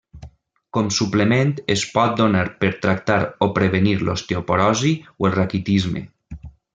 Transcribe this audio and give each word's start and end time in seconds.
Com 0.75 0.87
suplement 0.99 1.51
es 1.73 1.83
pot 1.97 2.15
donar 2.23 2.41
per 2.63 2.71
tractar 2.87 3.17
o 3.47 3.51
prevenir 3.61 3.93
l'osteoporosi 4.07 4.95
o 5.15 5.29
el 5.31 5.35
raquitisme. 5.41 6.03